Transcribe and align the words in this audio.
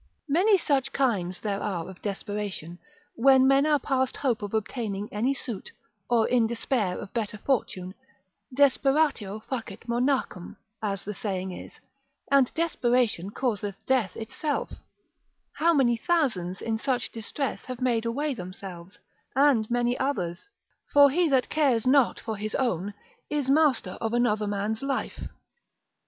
Many 0.29 0.57
such 0.57 0.91
kinds 0.93 1.41
there 1.41 1.61
are 1.61 1.87
of 1.87 2.01
desperation, 2.01 2.79
when 3.13 3.45
men 3.47 3.67
are 3.67 3.77
past 3.77 4.17
hope 4.17 4.41
of 4.41 4.51
obtaining 4.55 5.13
any 5.13 5.35
suit, 5.35 5.71
or 6.09 6.27
in 6.27 6.47
despair 6.47 6.97
of 6.97 7.13
better 7.13 7.37
fortune; 7.37 7.93
Desperatio 8.57 9.41
facit 9.45 9.81
monachum, 9.87 10.57
as 10.81 11.05
the 11.05 11.13
saying 11.13 11.51
is, 11.51 11.79
and 12.31 12.51
desperation 12.55 13.29
causeth 13.29 13.75
death 13.85 14.15
itself; 14.17 14.71
how 15.53 15.71
many 15.71 15.97
thousands 15.97 16.63
in 16.63 16.79
such 16.79 17.11
distress 17.11 17.65
have 17.65 17.79
made 17.79 18.03
away 18.03 18.33
themselves, 18.33 18.97
and 19.35 19.69
many 19.69 19.95
others? 19.99 20.47
For 20.93 21.11
he 21.11 21.29
that 21.29 21.49
cares 21.49 21.85
not 21.85 22.19
for 22.19 22.37
his 22.37 22.55
own, 22.55 22.95
is 23.29 23.51
master 23.51 23.99
of 24.01 24.13
another 24.15 24.47
man's 24.47 24.81
life. 24.81 25.27